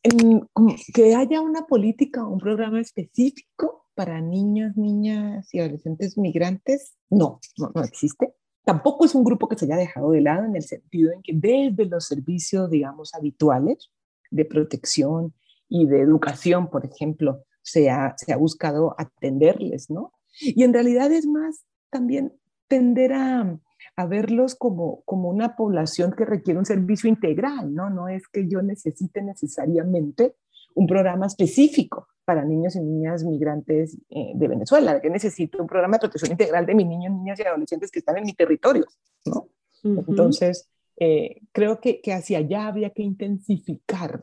que 0.94 1.14
haya 1.14 1.42
una 1.42 1.66
política 1.66 2.26
un 2.26 2.38
programa 2.38 2.80
específico 2.80 3.86
para 3.94 4.20
niños, 4.20 4.76
niñas 4.76 5.52
y 5.52 5.60
adolescentes 5.60 6.16
migrantes, 6.16 6.96
no, 7.10 7.40
no 7.58 7.84
existe. 7.84 8.34
Tampoco 8.64 9.04
es 9.04 9.14
un 9.14 9.24
grupo 9.24 9.48
que 9.48 9.56
se 9.56 9.66
haya 9.66 9.76
dejado 9.76 10.12
de 10.12 10.22
lado 10.22 10.44
en 10.44 10.56
el 10.56 10.62
sentido 10.62 11.12
en 11.12 11.22
que 11.22 11.32
desde 11.34 11.84
los 11.84 12.06
servicios, 12.06 12.70
digamos, 12.70 13.14
habituales 13.14 13.90
de 14.30 14.44
protección 14.44 15.34
y 15.68 15.86
de 15.86 16.00
educación, 16.00 16.70
por 16.70 16.84
ejemplo, 16.84 17.44
se 17.62 17.90
ha, 17.90 18.14
se 18.16 18.32
ha 18.32 18.36
buscado 18.36 18.94
atenderles, 18.98 19.90
¿no? 19.90 20.12
Y 20.40 20.62
en 20.64 20.72
realidad 20.72 21.12
es 21.12 21.26
más 21.26 21.64
también 21.90 22.32
tender 22.68 23.12
a, 23.12 23.60
a 23.96 24.06
verlos 24.06 24.54
como, 24.54 25.02
como 25.04 25.28
una 25.28 25.56
población 25.56 26.12
que 26.12 26.24
requiere 26.24 26.58
un 26.58 26.66
servicio 26.66 27.08
integral, 27.08 27.74
¿no? 27.74 27.90
No 27.90 28.08
es 28.08 28.26
que 28.28 28.48
yo 28.48 28.62
necesite 28.62 29.22
necesariamente 29.22 30.34
un 30.74 30.86
programa 30.86 31.26
específico 31.26 32.03
para 32.24 32.44
niños 32.44 32.76
y 32.76 32.80
niñas 32.80 33.24
migrantes 33.24 33.98
eh, 34.10 34.32
de 34.34 34.48
Venezuela, 34.48 35.00
que 35.00 35.10
necesito 35.10 35.60
un 35.60 35.66
programa 35.66 35.96
de 35.96 36.00
protección 36.00 36.32
integral 36.32 36.66
de 36.66 36.74
mis 36.74 36.86
niños, 36.86 37.12
niñas 37.12 37.38
y 37.40 37.42
adolescentes 37.42 37.90
que 37.90 37.98
están 37.98 38.18
en 38.18 38.24
mi 38.24 38.32
territorio, 38.32 38.86
¿no? 39.26 39.48
Entonces, 39.82 40.70
eh, 40.96 41.42
creo 41.52 41.78
que, 41.78 42.00
que, 42.00 42.14
hacia 42.14 42.38
allá 42.38 42.68
habría 42.68 42.90
que 42.90 43.02
intensificar 43.02 44.22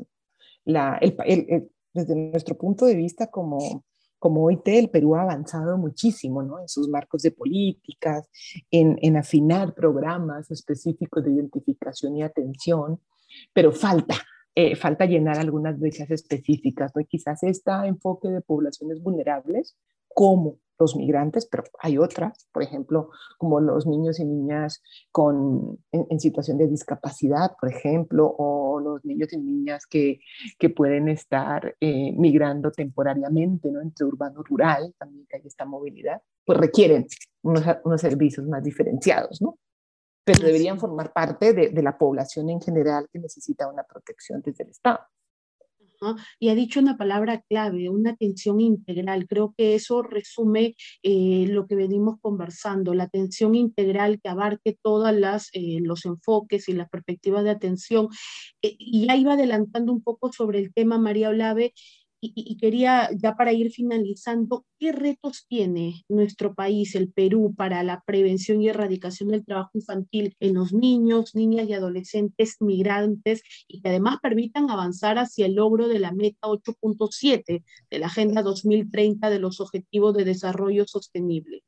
la, 0.65 0.98
el, 0.98 1.70
desde 1.93 2.15
nuestro 2.15 2.58
punto 2.58 2.86
de 2.86 2.96
vista 2.96 3.27
como, 3.27 3.84
como 4.17 4.43
OIT, 4.46 4.67
el 4.70 4.89
Perú 4.89 5.15
ha 5.15 5.22
avanzado 5.22 5.77
muchísimo 5.77 6.41
¿no? 6.41 6.60
en 6.60 6.67
sus 6.67 6.88
marcos 6.88 7.22
de 7.22 7.31
políticas, 7.31 8.29
en, 8.70 8.98
en 9.01 9.17
afinar 9.17 9.74
programas 9.74 10.50
específicos 10.51 11.24
de 11.24 11.31
identificación 11.31 12.15
y 12.15 12.24
atención, 12.24 13.00
pero 13.53 13.72
falta, 13.72 14.15
eh, 14.55 14.75
falta 14.75 15.05
llenar 15.05 15.39
algunas 15.39 15.79
brechas 15.79 16.12
específicas, 16.12 16.91
¿no? 16.96 17.03
quizás 17.08 17.43
este 17.43 17.72
enfoque 17.86 18.29
de 18.29 18.41
poblaciones 18.41 19.01
vulnerables, 19.01 19.77
como 20.13 20.58
los 20.81 20.96
migrantes, 20.96 21.46
pero 21.46 21.63
hay 21.79 21.98
otras, 21.98 22.48
por 22.51 22.63
ejemplo, 22.63 23.12
como 23.38 23.60
los 23.60 23.86
niños 23.86 24.20
y 24.20 24.25
niñas 24.25 24.81
con, 25.12 25.77
en, 25.91 26.20
situación 26.20 26.58
de 26.58 26.67
discapacidad, 26.67 27.51
por 27.60 27.72
ejemplo, 27.72 28.34
o 28.38 28.79
los 28.79 29.05
niños 29.05 29.31
y 29.31 29.38
niñas 29.38 29.86
que, 29.86 30.20
que 30.58 30.70
pueden 30.70 31.08
estar 31.08 31.75
eh, 31.79 32.12
migrando 32.17 32.72
temporariamente 32.72 33.72
¿no? 33.72 33.79
entre 33.79 34.05
urbano 34.05 34.41
y 34.41 34.50
rural, 34.50 34.93
también 34.98 35.27
hay 35.31 35.41
esta 35.46 35.65
movilidad, 35.65 36.22
pues 36.43 36.60
requieren 36.60 37.05
unos, 37.43 37.63
unos 37.86 38.01
servicios 38.01 38.46
más 38.48 38.63
diferenciados, 38.63 39.41
¿no? 39.41 39.58
Pero 40.24 40.46
deberían 40.46 40.80
formar 40.80 41.13
parte 41.13 41.54
de, 41.54 41.70
de, 41.70 41.84
la 41.84 41.98
población 41.98 42.50
en 42.50 42.62
general 42.62 43.08
que 43.12 43.20
necesita 43.20 43.68
una 43.68 43.84
protección 43.84 44.42
desde 44.42 44.63
el 44.63 44.70
Estado. 44.70 45.00
Y 46.40 46.50
ha 46.50 46.56
dicho 46.56 46.80
una 46.80 46.98
palabra 46.98 47.42
clave, 47.42 47.90
una 47.90 48.12
atención 48.12 48.60
integral. 48.60 49.28
Creo 49.28 49.54
que 49.56 49.75
eso 49.75 50.01
resume 50.01 50.75
eh, 51.04 51.46
lo 51.48 51.68
que 51.68 51.75
venimos 51.75 52.20
conversando, 52.20 52.94
la 52.94 53.04
atención 53.04 53.54
integral 53.54 54.20
que 54.20 54.30
abarque 54.30 54.78
todos 54.82 55.12
eh, 55.54 55.80
los 55.82 56.06
enfoques 56.06 56.70
y 56.70 56.74
las 56.74 56.90
perspectivas 56.90 57.44
de 57.44 57.51
atención. 57.51 58.08
Eh, 58.63 58.75
y 58.80 59.08
ya 59.08 59.16
iba 59.16 59.34
adelantando 59.34 59.94
un 59.94 60.01
poco 60.01 60.32
sobre 60.34 60.60
el 60.60 60.74
tema, 60.74 60.98
María 60.98 61.30
Olave, 61.30 61.74
y, 62.22 62.58
quería, 62.58 63.10
ya 63.18 63.36
para 63.36 63.51
ir 63.51 63.72
finalizando, 63.72 64.66
¿qué 64.80 64.92
retos 64.92 65.46
tiene 65.48 66.04
nuestro 66.08 66.54
país, 66.54 66.94
el 66.96 67.12
Perú, 67.12 67.56
para 67.58 67.82
la 67.84 68.04
prevención 68.06 68.62
y 68.62 68.70
erradicación 68.70 69.30
del 69.30 69.44
trabajo 69.44 69.72
infantil 69.74 70.36
en 70.40 70.54
los 70.54 70.72
niños, 70.72 71.34
niñas 71.34 71.68
y 71.68 71.74
adolescentes 71.74 72.58
migrantes 72.60 73.42
y 73.68 73.82
que 73.82 73.90
además 73.90 74.20
permitan 74.22 74.70
avanzar 74.70 75.18
hacia 75.18 75.48
el 75.48 75.56
logro 75.56 75.88
de 75.88 76.00
la 76.00 76.12
meta 76.12 76.48
8.7 76.48 77.63
de 77.90 78.00
la 78.00 78.06
Agenda 78.06 78.44
2030 78.44 79.30
de 79.30 79.40
los 79.40 79.60
Objetivos 79.60 80.16
de 80.16 80.25
Desarrollo 80.25 80.86
Sostenible? 80.86 81.63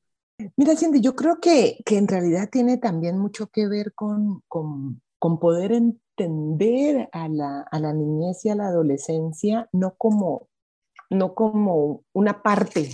Mira, 0.55 0.75
Cindy, 0.75 1.01
yo 1.01 1.15
creo 1.15 1.39
que, 1.39 1.77
que 1.85 1.97
en 1.97 2.07
realidad 2.07 2.49
tiene 2.51 2.77
también 2.77 3.17
mucho 3.17 3.47
que 3.47 3.67
ver 3.67 3.93
con, 3.93 4.41
con, 4.47 5.01
con 5.23 5.39
poder 5.39 5.71
entender 5.71 7.07
a 7.13 7.29
la, 7.29 7.93
niñez 7.93 8.43
y 8.43 8.49
a 8.49 8.55
la 8.55 8.67
adolescencia 8.67 9.69
no 9.71 9.95
como, 9.95 10.49
no 11.09 11.33
como 11.33 12.03
una 12.11 12.43
parte. 12.43 12.89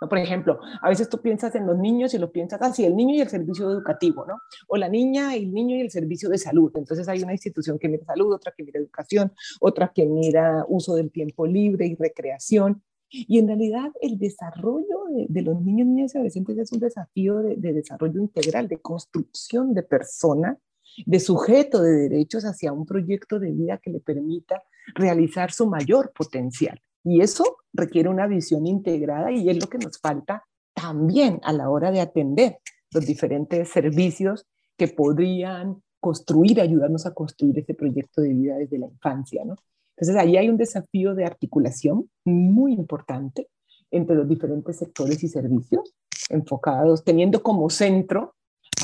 ¿no? 0.00 0.08
Por 0.08 0.16
ejemplo, 0.16 0.58
a 0.80 0.88
veces 0.88 1.10
tú 1.10 1.20
piensas 1.20 1.54
en 1.54 1.66
los 1.66 1.76
niños 1.76 2.14
y 2.14 2.18
lo 2.18 2.32
piensas 2.32 2.62
así, 2.62 2.86
el 2.86 2.96
niño 2.96 3.16
y 3.16 3.20
el 3.20 3.28
servicio 3.28 3.70
educativo, 3.70 4.24
¿no? 4.24 4.38
O 4.68 4.78
la 4.78 4.88
niña 4.88 5.36
y 5.36 5.44
el 5.44 5.52
niño 5.52 5.76
y 5.76 5.82
el 5.82 5.90
servicio 5.90 6.30
de 6.30 6.38
salud. 6.38 6.72
Entonces 6.76 7.06
hay 7.08 7.22
una 7.22 7.32
institución 7.32 7.78
que 7.78 7.90
mira 7.90 8.06
salud, 8.06 8.32
otra 8.32 8.54
que 8.56 8.64
mira 8.64 8.80
educación, 8.80 9.34
otra 9.60 9.92
que 9.94 10.06
mira 10.06 10.64
uso 10.68 10.94
del 10.94 11.10
tiempo 11.10 11.46
libre 11.46 11.86
y 11.86 11.94
recreación. 11.94 12.82
Y 13.10 13.38
en 13.38 13.48
realidad 13.48 13.92
el 14.00 14.16
desarrollo 14.16 15.04
de, 15.28 15.42
los 15.42 15.60
niños, 15.60 15.88
niñas 15.88 16.14
y 16.14 16.16
adolescentes 16.16 16.56
es 16.56 16.72
un 16.72 16.80
desafío 16.80 17.40
de, 17.40 17.56
de 17.56 17.74
desarrollo 17.74 18.18
integral, 18.18 18.66
de 18.66 18.78
construcción 18.78 19.74
de 19.74 19.82
persona 19.82 20.58
de 21.04 21.20
sujeto 21.20 21.82
de 21.82 21.92
derechos 21.92 22.44
hacia 22.44 22.72
un 22.72 22.86
proyecto 22.86 23.38
de 23.38 23.52
vida 23.52 23.78
que 23.78 23.90
le 23.90 24.00
permita 24.00 24.62
realizar 24.94 25.52
su 25.52 25.66
mayor 25.66 26.12
potencial. 26.12 26.80
Y 27.04 27.20
eso 27.20 27.58
requiere 27.72 28.08
una 28.08 28.26
visión 28.26 28.66
integrada 28.66 29.30
y 29.30 29.48
es 29.48 29.60
lo 29.60 29.68
que 29.68 29.78
nos 29.78 29.98
falta 29.98 30.44
también 30.74 31.40
a 31.42 31.52
la 31.52 31.70
hora 31.70 31.90
de 31.90 32.00
atender 32.00 32.58
los 32.92 33.06
diferentes 33.06 33.68
servicios 33.68 34.46
que 34.76 34.88
podrían 34.88 35.82
construir, 36.00 36.60
ayudarnos 36.60 37.06
a 37.06 37.14
construir 37.14 37.58
ese 37.58 37.74
proyecto 37.74 38.20
de 38.20 38.32
vida 38.32 38.56
desde 38.56 38.78
la 38.78 38.86
infancia, 38.86 39.44
¿no? 39.44 39.56
Entonces 39.96 40.16
ahí 40.16 40.36
hay 40.36 40.48
un 40.48 40.58
desafío 40.58 41.14
de 41.14 41.24
articulación 41.24 42.10
muy 42.24 42.74
importante 42.74 43.48
entre 43.90 44.16
los 44.16 44.28
diferentes 44.28 44.76
sectores 44.76 45.22
y 45.24 45.28
servicios 45.28 45.94
enfocados, 46.28 47.02
teniendo 47.02 47.42
como 47.42 47.70
centro 47.70 48.34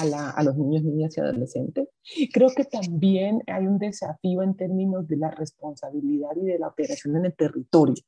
a, 0.00 0.42
los 0.42 0.56
niños, 0.56 0.82
niñas 0.84 1.16
y 1.16 1.20
adolescentes. 1.20 1.88
Creo 2.32 2.50
que 2.54 2.64
también 2.64 3.42
hay 3.46 3.66
un 3.66 3.78
desafío 3.78 4.42
en 4.42 4.56
términos 4.56 5.06
de 5.08 5.16
la 5.16 5.30
responsabilidad 5.30 6.30
y 6.36 6.46
de 6.46 6.58
la 6.58 6.68
operación 6.68 7.16
en 7.16 7.26
el 7.26 7.34
territorio. 7.34 8.02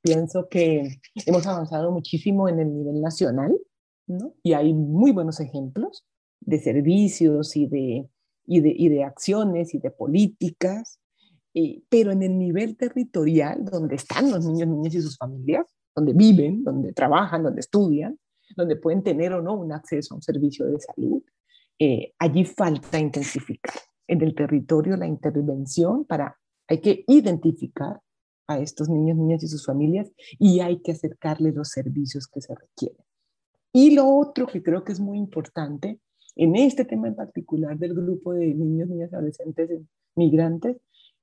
Pienso 0.00 0.48
que 0.48 1.00
hemos 1.26 1.46
avanzado 1.46 1.90
muchísimo 1.90 2.48
en 2.48 2.60
el 2.60 2.72
nivel 2.72 3.00
nacional, 3.00 3.56
¿no? 4.06 4.34
Y 4.42 4.52
hay 4.52 4.72
muy 4.74 5.12
buenos 5.12 5.40
ejemplos 5.40 6.04
de 6.40 6.58
servicios 6.58 7.56
y 7.56 7.66
de, 7.66 8.08
y 8.46 8.60
de, 8.60 8.74
y 8.76 8.88
de 8.88 9.04
acciones 9.04 9.74
y 9.74 9.78
de 9.78 9.90
políticas, 9.90 10.98
eh, 11.54 11.82
pero 11.88 12.12
en 12.12 12.22
el 12.22 12.38
nivel 12.38 12.76
territorial, 12.76 13.64
donde 13.64 13.96
están 13.96 14.30
los 14.30 14.44
niños, 14.44 14.68
niñas 14.68 14.94
y 14.94 15.02
sus 15.02 15.16
familias, 15.16 15.66
donde 15.94 16.12
viven, 16.14 16.64
donde 16.64 16.92
trabajan, 16.92 17.42
donde 17.42 17.60
estudian, 17.60 18.18
donde 18.56 18.76
pueden 18.76 19.02
tener 19.02 19.32
o 19.32 19.42
no 19.42 19.54
un 19.54 19.72
acceso 19.72 20.14
a 20.14 20.16
un 20.16 20.22
servicio 20.22 20.66
de 20.66 20.78
salud. 20.80 21.22
Eh, 21.78 22.12
allí 22.18 22.44
falta 22.44 22.98
intensificar 22.98 23.74
en 24.06 24.22
el 24.22 24.34
territorio 24.34 24.96
la 24.96 25.06
intervención 25.06 26.04
para, 26.04 26.38
hay 26.68 26.80
que 26.80 27.04
identificar 27.06 28.00
a 28.46 28.58
estos 28.58 28.88
niños, 28.88 29.16
niñas 29.16 29.42
y 29.42 29.48
sus 29.48 29.64
familias 29.64 30.10
y 30.38 30.60
hay 30.60 30.80
que 30.80 30.92
acercarles 30.92 31.54
los 31.54 31.68
servicios 31.68 32.26
que 32.26 32.40
se 32.40 32.54
requieren. 32.54 33.04
Y 33.72 33.94
lo 33.94 34.06
otro 34.06 34.46
que 34.46 34.62
creo 34.62 34.84
que 34.84 34.92
es 34.92 35.00
muy 35.00 35.18
importante 35.18 35.98
en 36.36 36.56
este 36.56 36.84
tema 36.84 37.08
en 37.08 37.16
particular 37.16 37.78
del 37.78 37.94
grupo 37.94 38.32
de 38.32 38.54
niños, 38.54 38.88
niñas 38.88 39.10
y 39.12 39.14
adolescentes 39.14 39.70
migrantes 40.14 40.76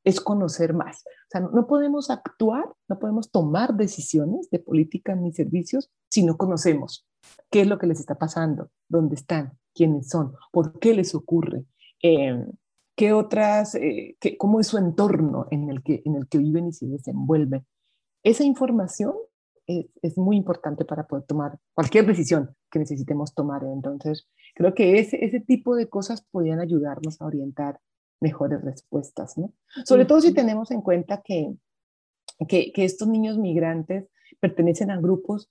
es 0.04 0.22
conocer 0.22 0.74
más. 0.74 1.04
O 1.06 1.30
sea, 1.30 1.42
no, 1.42 1.68
podemos 1.68 2.10
actuar, 2.10 2.66
no 2.88 3.00
podemos 3.00 3.30
tomar 3.32 3.76
decisiones 3.76 4.50
de 4.50 4.60
política 4.60 5.16
ni 5.16 5.34
servicios 5.34 5.90
si 6.10 6.24
no 6.24 6.38
conocemos 6.38 7.06
qué 7.50 7.62
es 7.62 7.68
lo 7.68 7.78
que 7.78 7.88
les 7.88 8.00
está 8.00 8.16
pasando, 8.16 8.70
dónde 8.88 9.16
están, 9.16 9.58
quiénes 9.74 10.10
son, 10.10 10.34
por 10.52 10.80
qué 10.80 10.94
les 10.94 11.16
ocurre, 11.16 11.66
eh, 12.02 12.46
qué 12.96 13.14
otras, 13.14 13.76
eh, 13.76 14.18
qué, 14.20 14.38
cómo 14.38 14.60
es 14.60 14.68
su 14.68 14.78
entorno 14.78 15.48
en 15.52 15.70
el, 15.70 15.84
que, 15.84 16.02
en 16.06 16.16
el 16.16 16.28
que 16.28 16.38
viven 16.38 16.68
y 16.68 16.74
se 16.74 16.86
desenvuelven. 16.88 17.66
Esa 18.24 18.44
información 18.44 19.14
es, 19.68 19.86
es, 20.02 20.18
muy 20.18 20.36
importante 20.36 20.84
para 20.84 21.08
poder 21.08 21.26
tomar 21.26 21.58
cualquier 21.74 22.06
decisión 22.06 22.56
que 22.70 22.80
necesitemos 22.80 23.34
tomar. 23.34 23.64
Entonces, 23.64 24.28
creo 24.56 24.74
que 24.74 25.00
ese, 25.00 25.24
ese 25.24 25.40
tipo 25.40 25.76
de 25.76 25.88
cosas 25.88 26.26
podrían 26.30 26.60
ayudarnos 26.60 27.22
a 27.22 27.26
orientar 27.26 27.80
mejores 28.20 28.62
respuestas, 28.62 29.38
¿no? 29.38 29.54
Sobre 29.86 30.06
todo 30.06 30.20
si 30.20 30.34
tenemos 30.34 30.72
en 30.72 30.82
cuenta 30.82 31.22
que, 31.24 31.56
que, 32.48 32.74
que 32.74 32.84
estos 32.84 33.08
niños 33.08 33.38
migrantes 33.38 34.10
pertenecen 34.40 34.92
a 34.92 35.00
grupos 35.00 35.50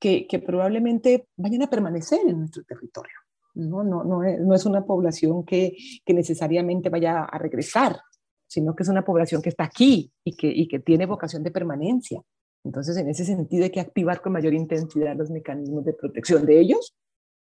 que, 0.00 0.42
probablemente 0.44 1.28
vayan 1.36 1.62
a 1.62 1.70
permanecer 1.70 2.20
en 2.26 2.40
nuestro 2.40 2.64
territorio. 2.64 3.14
No, 3.54 3.84
no, 3.84 4.02
no, 4.02 4.24
es, 4.24 4.40
no 4.40 4.54
es 4.54 4.64
una 4.64 4.84
población 4.84 5.44
que, 5.44 5.76
necesariamente 6.06 6.88
vaya 6.88 7.24
a 7.24 7.38
regresar, 7.38 8.00
sino 8.46 8.74
que 8.74 8.82
es 8.82 8.88
una 8.88 9.04
población 9.04 9.42
que 9.42 9.50
está 9.50 9.64
aquí 9.64 10.10
y 10.24 10.66
que, 10.66 10.78
tiene 10.80 11.06
vocación 11.06 11.42
de 11.42 11.50
permanencia. 11.50 12.22
Entonces, 12.64 12.96
en 12.96 13.08
ese 13.08 13.24
sentido, 13.24 13.64
hay 13.64 13.70
que 13.70 13.80
activar 13.80 14.20
con 14.20 14.32
mayor 14.32 14.54
intensidad 14.54 15.16
los 15.16 15.30
mecanismos 15.30 15.84
de 15.84 15.92
protección 15.92 16.44
de 16.46 16.60
ellos 16.60 16.96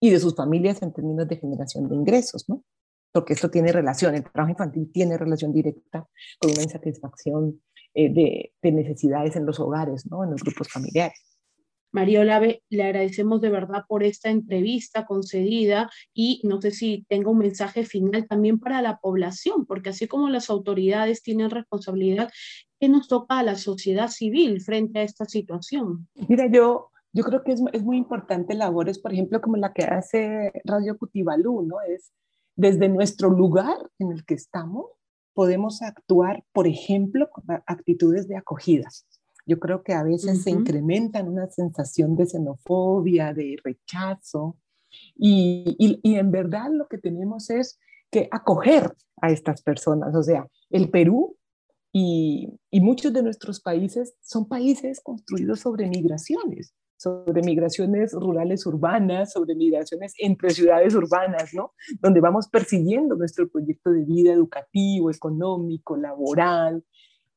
y 0.01 0.11
de 0.11 0.19
sus 0.19 0.35
familias 0.35 0.83
en 0.83 0.93
términos 0.93 1.29
de 1.29 1.37
generación 1.37 1.89
de 1.89 1.95
ingresos, 1.95 2.49
¿no? 2.49 2.65
Porque 3.13 3.33
esto 3.33 3.51
tiene 3.51 3.73
relación, 3.73 4.15
el 4.15 4.23
trabajo 4.23 4.51
infantil 4.51 4.91
tiene 4.93 5.17
relación 5.17 5.53
directa 5.53 6.07
con 6.39 6.51
una 6.51 6.63
insatisfacción 6.63 7.61
eh, 7.95 8.13
de, 8.13 8.71
necesidades 8.71 9.35
en 9.37 9.47
los 9.47 9.59
hogares, 9.59 10.07
¿no? 10.11 10.25
En 10.25 10.31
los 10.31 10.43
grupos 10.43 10.69
familiares. 10.69 11.19
María 11.93 12.21
Olave, 12.21 12.63
le 12.69 12.83
agradecemos 12.83 13.41
de 13.41 13.51
verdad 13.51 13.85
por 13.89 14.03
esta 14.03 14.29
entrevista 14.31 15.07
concedida 15.07 15.91
y 16.13 16.41
no 16.45 16.61
sé 16.61 16.71
si 16.71 17.07
tenga 17.09 17.31
un 17.31 17.39
mensaje 17.39 17.85
final 17.85 18.27
también 18.27 18.59
para 18.59 18.83
la 18.83 18.99
población, 18.99 19.65
porque 19.67 19.91
así 19.91 20.07
como 20.07 20.29
las 20.29 20.51
autoridades 20.51 21.23
tienen 21.23 21.51
responsabilidad, 21.51 22.31
¿qué 22.79 22.89
nos 22.89 23.09
toca 23.09 23.39
a 23.39 23.43
la 23.43 23.57
sociedad 23.57 24.09
civil 24.09 24.61
frente 24.61 25.01
a 25.01 25.03
esta 25.03 25.25
situación? 25.25 26.09
Mira, 26.29 26.47
yo, 26.51 26.91
yo 27.13 27.25
creo 27.25 27.43
que 27.43 27.53
es, 27.53 27.63
es 27.73 27.83
muy 27.83 27.97
importante 27.97 28.55
labores, 28.55 28.99
por 28.99 29.13
ejemplo, 29.13 29.41
como 29.41 29.57
la 29.57 29.73
que 29.73 29.85
hace 29.85 30.53
Radio 30.65 30.99
Cutibalú, 30.99 31.63
¿no? 31.63 31.81
Es 31.81 32.13
desde 32.55 32.89
nuestro 32.89 33.31
lugar 33.31 33.79
en 33.99 34.13
el 34.13 34.25
que 34.25 34.35
estamos, 34.35 34.87
podemos 35.33 35.83
actuar, 35.83 36.45
por 36.53 36.67
ejemplo, 36.67 37.31
con 37.31 37.45
actitudes 37.67 38.27
de 38.29 38.37
acogida 38.37 38.89
yo 39.49 39.59
creo 39.59 39.83
que 39.83 39.95
a 39.95 40.05
veces 40.05 40.31
uh 40.31 40.41
-huh. 40.41 40.43
se 40.45 40.51
incrementan 40.51 41.29
una 41.29 41.49
sensación 41.49 42.15
de 42.17 42.27
xenofobia, 42.27 43.33
de 43.33 43.57
rechazo, 43.65 44.57
y, 45.17 45.77
y, 45.79 46.01
y, 46.03 46.15
en 46.17 46.31
verdad 46.31 46.71
lo 46.73 46.87
que 46.87 46.99
tenemos 46.99 47.51
es 47.51 47.79
que 48.11 48.29
acoger 48.31 48.95
a 49.21 49.31
estas 49.31 49.63
personas. 49.63 50.15
O 50.15 50.23
sea, 50.23 50.47
el 50.71 50.91
Perú 50.91 51.37
y, 51.93 52.49
y 52.71 52.81
muchos 52.81 53.13
de 53.13 53.23
nuestros 53.23 53.61
países 53.61 54.15
son 54.23 54.47
países 54.49 55.01
construidos 55.01 55.61
sobre 55.61 55.89
migraciones, 55.89 56.75
sobre 56.97 57.43
migraciones 57.43 58.13
rurales 58.13 58.67
urbanas, 58.67 59.33
sobre 59.33 59.55
migraciones 59.55 60.15
entre 60.19 60.51
ciudades 60.51 60.95
urbanas, 60.95 61.55
¿no? 61.55 61.73
Donde 62.01 62.21
vamos 62.21 62.49
persiguiendo 62.49 63.15
nuestro 63.15 63.49
proyecto 63.49 63.91
de 63.91 64.05
vida 64.05 64.33
educativo, 64.33 65.11
económico, 65.11 65.97
laboral, 65.97 66.85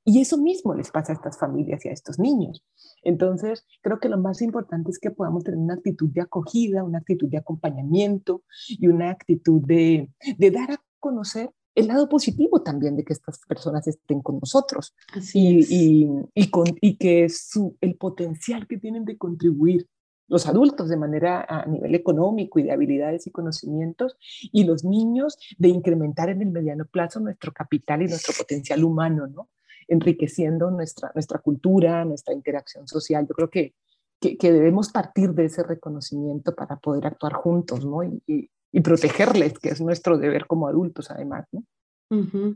y 0.03 0.22
eso 0.22 0.38
mismo 0.38 0.74
les 0.74 0.91
pasa 0.91 1.12
a 1.12 1.15
estas 1.15 1.38
familias 1.38 1.86
y 1.86 1.89
a 1.89 1.91
estos 1.91 2.20
niños. 2.20 2.63
Entonces, 3.03 3.65
creo 3.81 4.00
que 4.00 4.10
lo 4.10 4.17
más 4.17 4.41
importante 4.41 4.91
es 4.91 5.00
que 5.00 5.12
podamos 5.12 5.43
tener 5.43 5.60
una 5.60 5.75
actitud 5.75 6.10
de 6.10 6.22
acogida, 6.22 6.84
una 6.84 7.00
actitud 7.00 7.29
de 7.29 7.38
acompañamiento 7.38 8.43
y 8.67 8.88
una 8.88 9.12
actitud 9.12 9.62
de, 9.62 10.10
de 10.38 10.51
dar 10.51 10.72
a 10.72 10.84
conocer 11.00 11.51
el 11.74 11.88
lado 11.88 12.10
positivo 12.10 12.62
también 12.62 12.98
de 12.98 13.03
que 13.03 13.13
estas 13.13 13.39
personas 13.48 13.88
estén 13.88 14.22
con 14.22 14.39
nosotros 14.39 14.93
Así 15.13 15.39
y, 15.39 15.60
es. 15.60 15.72
y, 15.72 16.10
y, 16.36 16.50
con, 16.50 16.65
y 16.81 16.98
que 16.98 17.29
su, 17.29 17.77
el 17.79 17.96
potencial 17.96 18.67
que 18.67 18.77
tienen 18.77 19.05
de 19.05 19.17
contribuir 19.17 19.88
los 20.27 20.48
adultos 20.48 20.88
de 20.88 20.96
manera 20.96 21.46
a 21.48 21.65
nivel 21.65 21.93
económico 21.93 22.58
y 22.58 22.63
de 22.63 22.72
habilidades 22.72 23.27
y 23.27 23.31
conocimientos, 23.31 24.15
y 24.53 24.63
los 24.63 24.85
niños 24.85 25.37
de 25.57 25.68
incrementar 25.68 26.29
en 26.29 26.42
el 26.42 26.51
mediano 26.51 26.85
plazo 26.85 27.20
nuestro 27.20 27.51
capital 27.51 28.01
y 28.01 28.07
nuestro 28.07 28.33
potencial 28.37 28.81
humano, 28.85 29.27
¿no? 29.27 29.50
Enriqueciendo 29.92 30.72
nuestra, 30.72 31.12
nuestra 31.14 31.40
cultura, 31.40 32.06
nuestra 32.06 32.34
interacción 32.34 32.88
social. 32.88 33.27
Yo 33.27 33.36
creo 33.36 33.50
que, 33.50 33.74
que, 34.22 34.51
debemos 34.51 34.90
partir 34.90 35.34
de 35.34 35.46
ese 35.46 35.64
reconocimiento 35.64 36.56
para 36.56 36.77
poder 36.77 37.08
actuar 37.08 37.34
juntos, 37.34 37.86
¿no? 37.86 38.01
Y, 38.04 38.50
protegerles, 38.82 39.60
que 39.60 39.70
es 39.70 39.82
nuestro 39.82 40.18
deber 40.18 40.48
como 40.48 40.68
adultos, 40.68 41.12
además. 41.12 41.46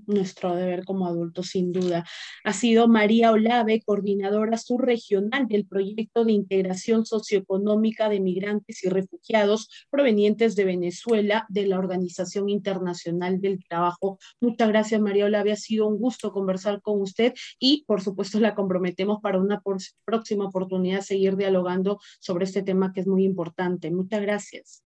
Nuestro 0.05 0.53
deber 0.53 0.83
como 0.83 1.07
adultos, 1.07 1.47
sin 1.47 1.71
duda. 1.71 2.03
Ha 2.43 2.51
sido 2.51 2.89
María 2.89 3.31
Olave, 3.31 3.81
coordinadora 3.85 4.57
subregional 4.57 5.47
del 5.47 5.65
proyecto 5.65 6.25
de 6.25 6.33
integración 6.33 7.05
socioeconómica 7.05 8.09
de 8.09 8.19
migrantes 8.19 8.83
y 8.83 8.89
refugiados 8.89 9.69
provenientes 9.89 10.57
de 10.57 10.65
Venezuela 10.65 11.45
de 11.47 11.67
la 11.67 11.79
Organización 11.79 12.49
Internacional 12.49 13.39
del 13.39 13.63
Trabajo. 13.63 14.19
Muchas 14.41 14.67
gracias, 14.67 14.99
María 14.99 15.25
Olave. 15.25 15.53
Ha 15.53 15.55
sido 15.55 15.87
un 15.87 15.99
gusto 15.99 16.33
conversar 16.33 16.81
con 16.81 17.01
usted 17.01 17.33
y, 17.57 17.85
por 17.87 18.01
supuesto, 18.01 18.41
la 18.41 18.55
comprometemos 18.55 19.21
para 19.21 19.39
una 19.39 19.61
próxima 20.03 20.47
oportunidad 20.47 20.99
seguir 20.99 21.37
dialogando 21.37 21.99
sobre 22.19 22.43
este 22.43 22.61
tema 22.61 22.91
que 22.91 22.99
es 22.99 23.07
muy 23.07 23.23
importante. 23.23 23.89
Muchas 23.89 24.21
gracias. 24.21 24.83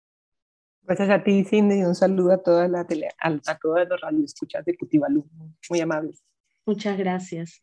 Gracias 0.85 1.09
a 1.09 1.23
ti, 1.23 1.43
Cindy, 1.45 1.79
y 1.79 1.83
un 1.83 1.95
saludo 1.95 2.33
a 2.33 2.37
todas 2.37 2.69
las 2.69 2.85
a, 3.19 3.27
a 3.27 3.57
todas 3.57 3.87
las 3.87 4.01
radioescuchas 4.01 4.65
de 4.65 4.75
Cutibalú, 4.75 5.25
muy 5.69 5.79
amables. 5.79 6.23
Muchas 6.65 6.97
gracias. 6.97 7.61